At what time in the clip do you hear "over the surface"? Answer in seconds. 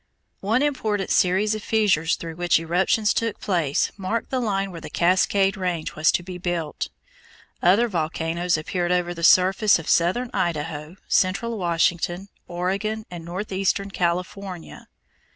8.91-9.77